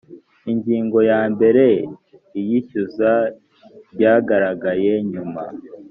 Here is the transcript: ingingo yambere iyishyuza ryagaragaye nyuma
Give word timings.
ingingo 0.51 0.97
yambere 1.09 1.65
iyishyuza 2.39 3.11
ryagaragaye 3.93 4.91
nyuma 5.11 5.43